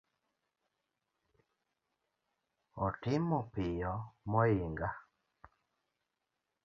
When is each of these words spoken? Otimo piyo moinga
Otimo 2.85 3.39
piyo 3.53 3.93
moinga 4.31 4.89